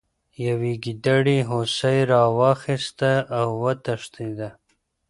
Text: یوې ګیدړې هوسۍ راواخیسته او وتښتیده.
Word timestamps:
یوې 0.47 0.73
ګیدړې 0.83 1.37
هوسۍ 1.49 1.99
راواخیسته 2.11 3.11
او 3.37 3.47
وتښتیده. 3.61 4.49